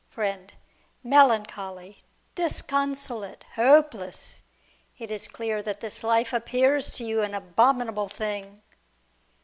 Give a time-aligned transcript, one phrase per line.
[0.09, 0.51] Friend.
[1.03, 2.01] Melancholy,
[2.33, 4.41] disconsolate, hopeless.
[4.97, 8.63] It is clear that this life appears to you an abominable thing.